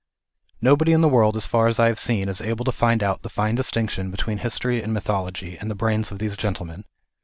[0.63, 3.21] Nobody in the world as far as I have seen is able to find out
[3.21, 6.85] the fine distinction between history and mythology in the brains of these gentlemen.